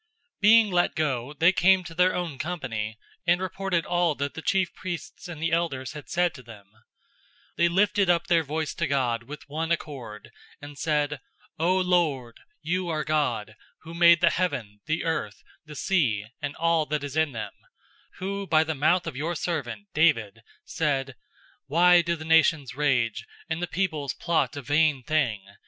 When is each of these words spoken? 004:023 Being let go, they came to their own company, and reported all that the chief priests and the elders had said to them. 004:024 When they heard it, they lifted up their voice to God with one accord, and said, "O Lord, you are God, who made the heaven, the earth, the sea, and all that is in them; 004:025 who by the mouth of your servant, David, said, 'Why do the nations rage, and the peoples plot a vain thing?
004:023 0.41 0.41
Being 0.41 0.71
let 0.71 0.95
go, 0.95 1.33
they 1.37 1.51
came 1.51 1.83
to 1.83 1.93
their 1.93 2.15
own 2.15 2.39
company, 2.39 2.97
and 3.27 3.39
reported 3.39 3.85
all 3.85 4.15
that 4.15 4.33
the 4.33 4.41
chief 4.41 4.73
priests 4.73 5.27
and 5.27 5.39
the 5.39 5.51
elders 5.51 5.91
had 5.91 6.09
said 6.09 6.33
to 6.33 6.41
them. 6.41 6.65
004:024 6.65 6.73
When 6.73 6.79
they 6.79 6.81
heard 6.81 6.95
it, 6.95 7.55
they 7.57 7.67
lifted 7.69 8.09
up 8.09 8.25
their 8.25 8.43
voice 8.43 8.73
to 8.73 8.87
God 8.87 9.23
with 9.25 9.47
one 9.47 9.71
accord, 9.71 10.31
and 10.59 10.75
said, 10.79 11.19
"O 11.59 11.77
Lord, 11.77 12.39
you 12.63 12.89
are 12.89 13.03
God, 13.03 13.55
who 13.83 13.93
made 13.93 14.21
the 14.21 14.31
heaven, 14.31 14.79
the 14.87 15.03
earth, 15.03 15.43
the 15.65 15.75
sea, 15.75 16.25
and 16.41 16.55
all 16.55 16.87
that 16.87 17.03
is 17.03 17.15
in 17.15 17.33
them; 17.33 17.53
004:025 18.17 18.17
who 18.17 18.47
by 18.47 18.63
the 18.63 18.73
mouth 18.73 19.05
of 19.05 19.15
your 19.15 19.35
servant, 19.35 19.87
David, 19.93 20.41
said, 20.65 21.13
'Why 21.67 22.01
do 22.01 22.15
the 22.15 22.25
nations 22.25 22.73
rage, 22.73 23.27
and 23.47 23.61
the 23.61 23.67
peoples 23.67 24.15
plot 24.15 24.57
a 24.57 24.63
vain 24.63 25.03
thing? 25.03 25.45